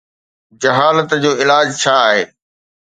[0.61, 2.23] جهالت جو علاج ڇا آهي؟